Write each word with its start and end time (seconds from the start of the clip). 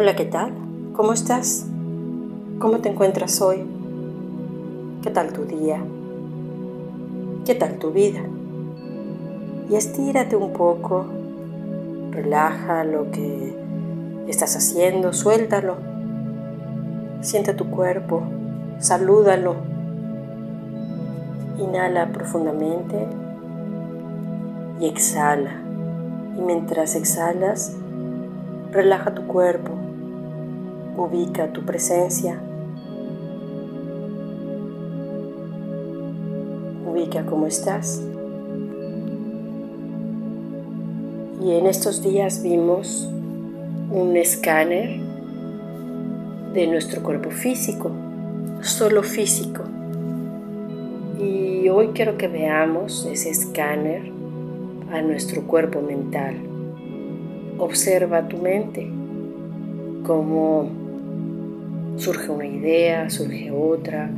Hola, 0.00 0.14
¿qué 0.14 0.26
tal? 0.26 0.52
¿Cómo 0.92 1.12
estás? 1.12 1.66
¿Cómo 2.60 2.78
te 2.78 2.88
encuentras 2.88 3.42
hoy? 3.42 3.64
¿Qué 5.02 5.10
tal 5.10 5.32
tu 5.32 5.44
día? 5.44 5.82
¿Qué 7.44 7.56
tal 7.56 7.80
tu 7.80 7.90
vida? 7.90 8.20
Y 9.68 9.74
estírate 9.74 10.36
un 10.36 10.52
poco, 10.52 11.04
relaja 12.12 12.84
lo 12.84 13.10
que 13.10 13.58
estás 14.28 14.54
haciendo, 14.54 15.12
suéltalo, 15.12 15.78
siente 17.20 17.52
tu 17.52 17.68
cuerpo, 17.68 18.22
salúdalo, 18.78 19.56
inhala 21.58 22.12
profundamente 22.12 23.08
y 24.78 24.86
exhala. 24.86 25.60
Y 26.38 26.40
mientras 26.40 26.94
exhalas, 26.94 27.74
relaja 28.70 29.12
tu 29.12 29.26
cuerpo, 29.26 29.77
ubica 30.98 31.52
tu 31.52 31.64
presencia, 31.64 32.40
ubica 36.84 37.24
cómo 37.24 37.46
estás. 37.46 38.02
Y 41.40 41.52
en 41.52 41.66
estos 41.66 42.02
días 42.02 42.42
vimos 42.42 43.08
un 43.92 44.16
escáner 44.16 45.00
de 46.52 46.66
nuestro 46.66 47.00
cuerpo 47.02 47.30
físico, 47.30 47.92
solo 48.60 49.04
físico. 49.04 49.62
Y 51.20 51.68
hoy 51.68 51.90
quiero 51.94 52.18
que 52.18 52.26
veamos 52.26 53.06
ese 53.10 53.30
escáner 53.30 54.10
a 54.92 55.00
nuestro 55.00 55.42
cuerpo 55.42 55.80
mental. 55.80 56.34
Observa 57.58 58.26
tu 58.26 58.38
mente, 58.38 58.90
cómo 60.04 60.87
surge 61.98 62.30
una 62.30 62.46
idea, 62.46 63.10
surge 63.10 63.50
otra. 63.50 64.10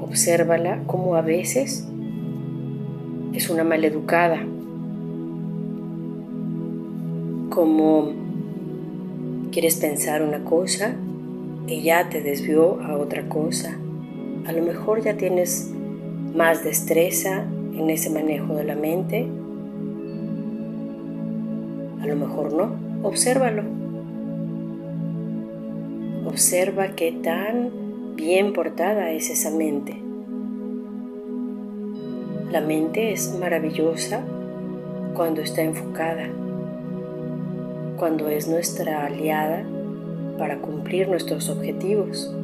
Obsérvala 0.00 0.82
como 0.86 1.16
a 1.16 1.22
veces 1.22 1.88
es 3.32 3.50
una 3.50 3.64
maleducada, 3.64 4.38
como 7.50 8.12
quieres 9.50 9.76
pensar 9.76 10.22
una 10.22 10.44
cosa 10.44 10.94
y 11.66 11.82
ya 11.82 12.08
te 12.10 12.20
desvió 12.20 12.80
a 12.82 12.96
otra 12.96 13.28
cosa. 13.28 13.76
A 14.46 14.52
lo 14.52 14.62
mejor 14.62 15.02
ya 15.02 15.16
tienes 15.16 15.72
más 16.34 16.62
destreza 16.62 17.44
en 17.74 17.90
ese 17.90 18.10
manejo 18.10 18.54
de 18.54 18.64
la 18.64 18.74
mente. 18.74 19.26
A 22.02 22.06
lo 22.06 22.16
mejor 22.16 22.52
no. 22.52 22.76
Obsérvalo. 23.02 23.83
Observa 26.26 26.88
qué 26.96 27.12
tan 27.12 28.16
bien 28.16 28.54
portada 28.54 29.10
es 29.10 29.28
esa 29.28 29.50
mente. 29.50 29.94
La 32.50 32.62
mente 32.62 33.12
es 33.12 33.36
maravillosa 33.38 34.24
cuando 35.14 35.42
está 35.42 35.62
enfocada, 35.62 36.28
cuando 37.98 38.28
es 38.28 38.48
nuestra 38.48 39.04
aliada 39.04 39.64
para 40.38 40.58
cumplir 40.58 41.08
nuestros 41.08 41.50
objetivos. 41.50 42.34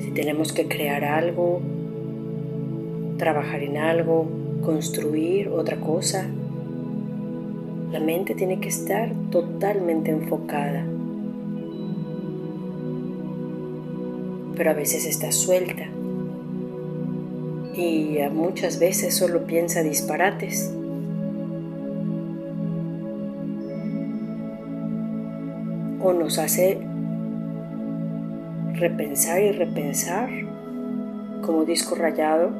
Si 0.00 0.10
tenemos 0.10 0.52
que 0.52 0.66
crear 0.66 1.04
algo, 1.04 1.60
trabajar 3.16 3.62
en 3.62 3.76
algo, 3.76 4.26
construir 4.64 5.50
otra 5.50 5.76
cosa. 5.76 6.26
La 7.92 8.00
mente 8.00 8.34
tiene 8.34 8.58
que 8.58 8.70
estar 8.70 9.12
totalmente 9.30 10.10
enfocada. 10.10 10.95
Pero 14.56 14.70
a 14.70 14.74
veces 14.74 15.06
está 15.06 15.30
suelta 15.32 15.84
y 17.74 18.18
muchas 18.32 18.78
veces 18.78 19.14
solo 19.14 19.44
piensa 19.46 19.82
disparates. 19.82 20.72
O 26.02 26.12
nos 26.12 26.38
hace 26.38 26.78
repensar 28.74 29.42
y 29.42 29.52
repensar 29.52 30.30
como 31.42 31.64
disco 31.64 31.94
rayado 31.94 32.50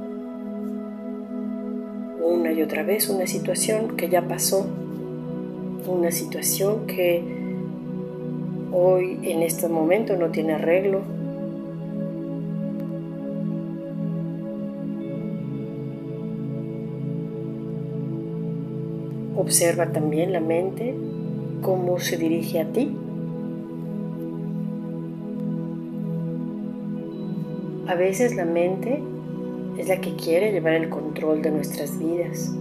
una 2.23 2.53
y 2.53 2.63
otra 2.63 2.83
vez 2.83 3.09
una 3.09 3.27
situación 3.27 3.97
que 3.97 4.09
ya 4.09 4.23
pasó, 4.23 4.67
una 5.87 6.11
situación 6.11 6.87
que 6.87 7.23
hoy 8.73 9.19
en 9.23 9.43
este 9.43 9.69
momento 9.69 10.17
no 10.17 10.31
tiene 10.31 10.55
arreglo. 10.55 11.16
Observa 19.37 19.93
también 19.93 20.33
la 20.33 20.41
mente, 20.41 20.95
cómo 21.61 21.99
se 21.99 22.17
dirige 22.17 22.61
a 22.61 22.73
ti. 22.73 22.97
A 27.87 27.95
veces 27.95 28.35
la 28.35 28.45
mente 28.45 29.01
es 29.79 29.89
la 29.89 30.01
que 30.01 30.17
quiere 30.17 30.53
llevar 30.53 30.73
el 30.73 30.89
control 30.89 31.43
de 31.43 31.51
nuestras 31.51 31.99
vidas. 31.99 32.53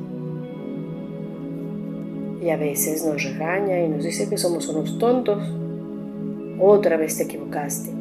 Y 2.43 2.49
a 2.49 2.57
veces 2.57 3.05
nos 3.05 3.23
regaña 3.23 3.81
y 3.81 3.89
nos 3.89 4.03
dice 4.03 4.29
que 4.29 4.37
somos 4.37 4.67
unos 4.67 4.99
tontos. 4.99 5.41
Otra 6.59 6.97
vez 6.97 7.17
te 7.17 7.23
equivocaste. 7.23 7.94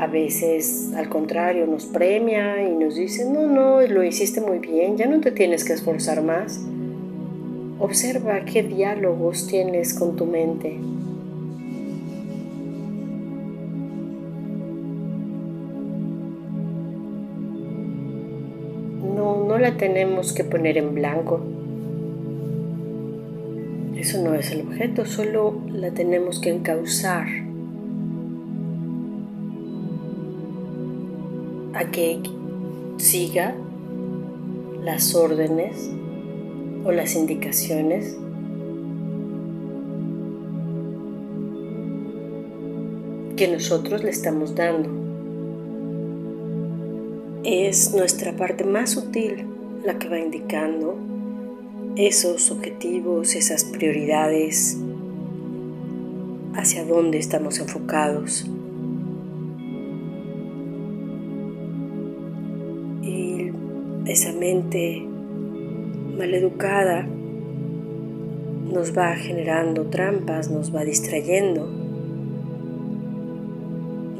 A 0.00 0.06
veces, 0.06 0.92
al 0.96 1.10
contrario, 1.10 1.66
nos 1.66 1.84
premia 1.84 2.66
y 2.66 2.74
nos 2.74 2.94
dice, 2.94 3.30
no, 3.30 3.46
no, 3.46 3.82
lo 3.82 4.02
hiciste 4.02 4.40
muy 4.40 4.58
bien, 4.58 4.96
ya 4.96 5.06
no 5.06 5.20
te 5.20 5.30
tienes 5.30 5.62
que 5.62 5.74
esforzar 5.74 6.22
más. 6.22 6.58
Observa 7.78 8.44
qué 8.46 8.62
diálogos 8.62 9.46
tienes 9.46 9.92
con 9.92 10.16
tu 10.16 10.24
mente. 10.24 10.78
no 19.50 19.58
la 19.58 19.76
tenemos 19.76 20.32
que 20.32 20.44
poner 20.44 20.78
en 20.78 20.94
blanco. 20.94 21.40
Eso 23.96 24.22
no 24.22 24.34
es 24.36 24.52
el 24.52 24.60
objeto, 24.60 25.04
solo 25.04 25.60
la 25.68 25.90
tenemos 25.90 26.40
que 26.40 26.50
encauzar 26.50 27.49
a 31.80 31.90
que 31.90 32.20
siga 32.98 33.54
las 34.84 35.14
órdenes 35.14 35.90
o 36.84 36.92
las 36.92 37.14
indicaciones 37.14 38.18
que 43.34 43.48
nosotros 43.48 44.04
le 44.04 44.10
estamos 44.10 44.54
dando 44.54 44.90
es 47.44 47.94
nuestra 47.94 48.36
parte 48.36 48.64
más 48.64 48.90
sutil 48.90 49.46
la 49.82 49.98
que 49.98 50.10
va 50.10 50.18
indicando 50.18 50.98
esos 51.96 52.50
objetivos, 52.50 53.34
esas 53.34 53.64
prioridades, 53.64 54.76
hacia 56.54 56.84
dónde 56.84 57.16
estamos 57.16 57.58
enfocados. 57.58 58.46
Esa 64.06 64.32
mente 64.32 65.04
maleducada 66.16 67.06
nos 68.72 68.96
va 68.96 69.14
generando 69.16 69.86
trampas, 69.86 70.50
nos 70.50 70.74
va 70.74 70.84
distrayendo, 70.84 71.68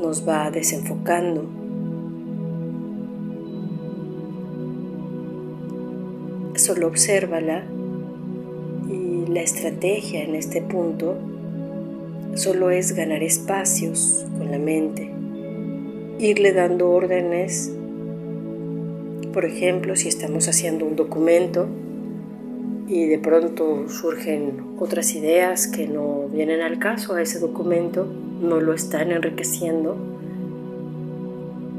nos 0.00 0.26
va 0.28 0.50
desenfocando. 0.50 1.60
solo 6.60 6.88
obsérvala 6.88 7.64
y 8.88 9.26
la 9.32 9.40
estrategia 9.40 10.22
en 10.22 10.34
este 10.34 10.60
punto 10.60 11.16
solo 12.34 12.70
es 12.70 12.94
ganar 12.94 13.22
espacios 13.22 14.26
con 14.36 14.50
la 14.50 14.58
mente, 14.58 15.10
irle 16.18 16.52
dando 16.52 16.90
órdenes, 16.90 17.72
por 19.32 19.44
ejemplo, 19.44 19.96
si 19.96 20.08
estamos 20.08 20.48
haciendo 20.48 20.84
un 20.84 20.96
documento 20.96 21.66
y 22.88 23.06
de 23.06 23.18
pronto 23.18 23.88
surgen 23.88 24.74
otras 24.78 25.14
ideas 25.14 25.66
que 25.66 25.86
no 25.86 26.28
vienen 26.32 26.60
al 26.60 26.78
caso 26.78 27.14
a 27.14 27.22
ese 27.22 27.38
documento, 27.38 28.06
no 28.40 28.60
lo 28.60 28.72
están 28.72 29.12
enriqueciendo, 29.12 29.96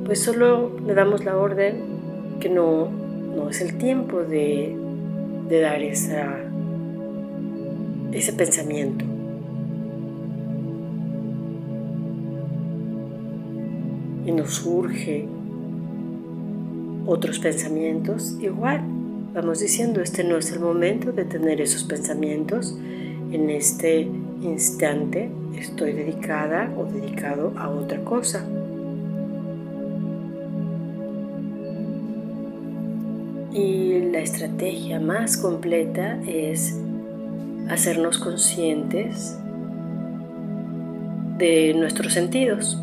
pues 0.05 0.19
solo 0.19 0.71
le 0.85 0.93
damos 0.93 1.25
la 1.25 1.37
orden 1.37 2.39
que 2.39 2.49
no 2.49 3.01
no 3.35 3.49
es 3.49 3.61
el 3.61 3.77
tiempo 3.77 4.21
de, 4.23 4.75
de 5.47 5.59
dar 5.61 5.81
esa, 5.81 6.37
ese 8.11 8.33
pensamiento. 8.33 9.05
Y 14.25 14.31
nos 14.31 14.51
surge 14.51 15.27
otros 17.11 17.39
pensamientos, 17.39 18.37
igual 18.39 18.81
vamos 19.33 19.59
diciendo, 19.59 20.01
este 20.01 20.23
no 20.23 20.37
es 20.37 20.51
el 20.51 20.61
momento 20.61 21.11
de 21.11 21.25
tener 21.25 21.59
esos 21.59 21.83
pensamientos. 21.83 22.77
En 23.31 23.49
este 23.49 24.07
instante 24.41 25.29
estoy 25.57 25.91
dedicada 25.91 26.73
o 26.77 26.85
dedicado 26.85 27.53
a 27.57 27.69
otra 27.69 28.01
cosa. 28.05 28.45
Y 33.53 34.09
la 34.11 34.19
estrategia 34.19 35.01
más 35.01 35.35
completa 35.35 36.17
es 36.25 36.79
hacernos 37.69 38.19
conscientes 38.19 39.37
de 41.37 41.73
nuestros 41.73 42.13
sentidos. 42.13 42.81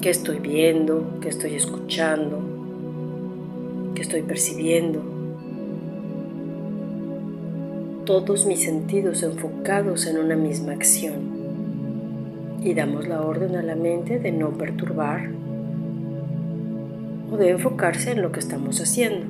¿Qué 0.00 0.10
estoy 0.10 0.40
viendo? 0.40 1.18
¿Qué 1.20 1.28
estoy 1.28 1.54
escuchando? 1.54 2.49
¿Qué 4.10 4.16
estoy 4.16 4.28
percibiendo? 4.28 5.00
Todos 8.04 8.44
mis 8.44 8.64
sentidos 8.64 9.22
enfocados 9.22 10.04
en 10.06 10.18
una 10.18 10.34
misma 10.34 10.72
acción. 10.72 11.14
Y 12.60 12.74
damos 12.74 13.06
la 13.06 13.22
orden 13.22 13.54
a 13.54 13.62
la 13.62 13.76
mente 13.76 14.18
de 14.18 14.32
no 14.32 14.50
perturbar 14.50 15.30
o 17.30 17.36
de 17.36 17.50
enfocarse 17.50 18.10
en 18.10 18.22
lo 18.22 18.32
que 18.32 18.40
estamos 18.40 18.80
haciendo. 18.80 19.26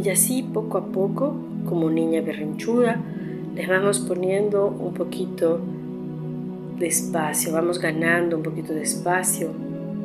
Y 0.00 0.08
así 0.10 0.44
poco 0.44 0.78
a 0.78 0.86
poco, 0.92 1.34
como 1.68 1.90
niña 1.90 2.20
berrinchuda, 2.20 3.00
les 3.56 3.68
vamos 3.68 3.98
poniendo 3.98 4.68
un 4.68 4.94
poquito 4.94 5.58
de 6.78 6.86
espacio, 6.86 7.52
vamos 7.52 7.80
ganando 7.80 8.36
un 8.36 8.44
poquito 8.44 8.72
de 8.72 8.82
espacio 8.82 9.50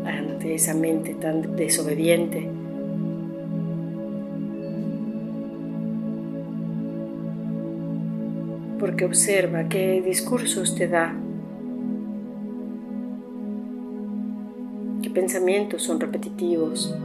ante 0.04 0.56
esa 0.56 0.74
mente 0.74 1.14
tan 1.14 1.56
desobediente. 1.56 2.50
Porque 8.80 9.06
observa 9.06 9.68
qué 9.68 10.02
discursos 10.02 10.76
te 10.76 10.88
da 10.88 11.14
pensamientos 15.20 15.84
son 15.84 16.00
repetitivos. 16.00 16.96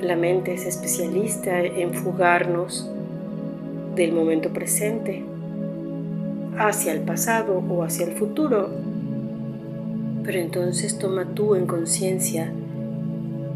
La 0.00 0.16
mente 0.16 0.54
es 0.54 0.64
especialista 0.64 1.60
en 1.60 1.92
fugarnos 1.92 2.90
del 3.94 4.12
momento 4.12 4.50
presente 4.52 5.24
hacia 6.56 6.92
el 6.92 7.00
pasado 7.00 7.62
o 7.68 7.82
hacia 7.82 8.06
el 8.06 8.12
futuro. 8.12 8.70
Pero 10.24 10.38
entonces 10.38 10.98
toma 10.98 11.26
tú 11.34 11.54
en 11.54 11.66
conciencia 11.66 12.50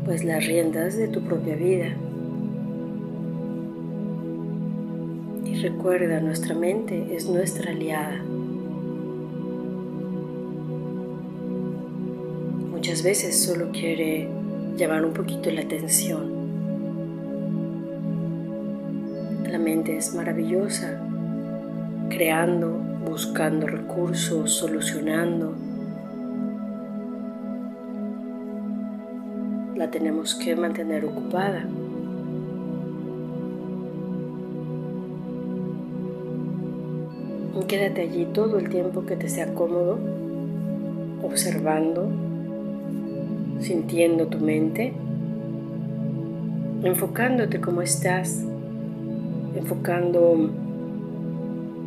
pues 0.05 0.25
las 0.25 0.45
riendas 0.47 0.97
de 0.97 1.09
tu 1.09 1.23
propia 1.23 1.55
vida. 1.55 1.95
Recuerda, 5.63 6.21
nuestra 6.21 6.55
mente 6.55 7.17
es 7.17 7.27
nuestra 7.29 7.71
aliada. 7.71 8.21
muchas 12.83 13.05
veces 13.05 13.41
solo 13.41 13.71
quiere 13.71 14.29
llamar 14.77 15.05
un 15.05 15.13
poquito 15.13 15.53
la 15.53 15.61
atención. 15.61 16.33
La 19.49 19.57
mente 19.57 19.97
es 19.97 20.13
maravillosa, 20.17 21.01
creando, 22.11 22.71
buscando 23.09 23.69
recursos, 23.69 24.53
solucionando. 24.53 25.55
La 29.77 29.89
tenemos 29.93 30.35
que 30.35 30.57
mantener 30.57 31.05
ocupada. 31.05 31.65
Quédate 37.73 38.03
allí 38.03 38.27
todo 38.27 38.59
el 38.59 38.69
tiempo 38.69 39.07
que 39.07 39.17
te 39.17 39.31
sea 39.31 39.55
cómodo, 39.55 39.99
observando 41.23 42.07
sintiendo 43.61 44.27
tu 44.27 44.37
mente, 44.37 44.93
enfocándote 46.83 47.63
cómo 47.63 47.81
estás, 47.81 48.45
enfocando 49.57 50.51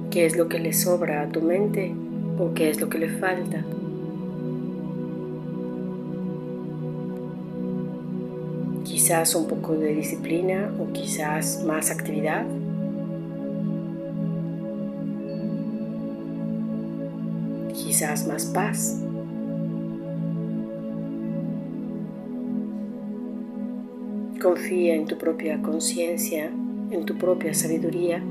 qué 0.09 0.25
es 0.25 0.35
lo 0.35 0.47
que 0.49 0.57
le 0.57 0.73
sobra 0.73 1.21
a 1.21 1.29
tu 1.29 1.43
mente 1.43 1.93
o 2.39 2.55
qué 2.55 2.71
es 2.71 2.81
lo 2.81 2.89
que 2.89 2.97
le 2.97 3.09
falta. 3.09 3.63
Quizás 8.85 9.35
un 9.35 9.45
poco 9.45 9.75
de 9.75 9.93
disciplina 9.93 10.73
o 10.79 10.91
quizás 10.93 11.63
más 11.63 11.91
actividad. 11.91 12.43
Quizás 17.95 18.27
más 18.27 18.45
paz. 18.47 19.01
Confía 24.41 24.95
en 24.95 25.05
tu 25.05 25.17
propia 25.17 25.61
conciencia, 25.61 26.51
en 26.91 27.05
tu 27.05 27.17
propia 27.17 27.53
sabiduría. 27.53 28.21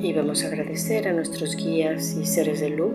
Y 0.00 0.12
vamos 0.12 0.44
a 0.44 0.46
agradecer 0.46 1.08
a 1.08 1.12
nuestros 1.12 1.56
guías 1.56 2.16
y 2.16 2.24
seres 2.24 2.60
de 2.60 2.70
luz. 2.70 2.94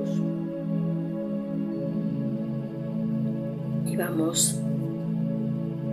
Y 3.85 3.97
vamos 3.97 4.61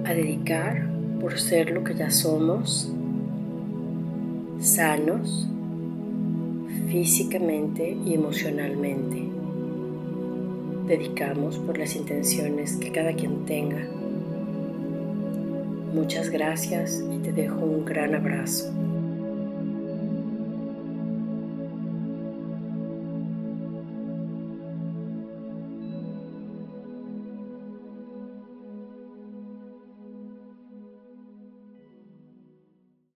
a 0.05 0.15
dedicar 0.15 0.87
por 1.21 1.41
ser 1.41 1.73
lo 1.73 1.83
que 1.83 1.97
ya 1.97 2.13
somos, 2.13 2.95
sanos 4.61 5.49
físicamente 6.91 7.97
y 8.05 8.15
emocionalmente 8.15 9.29
dedicamos 10.87 11.59
por 11.59 11.79
las 11.79 11.97
intenciones 11.97 12.77
que 12.77 12.93
cada 12.93 13.15
quien 13.15 13.45
tenga. 13.47 13.87
Muchas 15.95 16.29
gracias 16.31 17.03
y 17.11 17.19
te 17.19 17.33
dejo 17.33 17.57
un 17.57 17.85
gran 17.85 18.15
abrazo. 18.15 18.84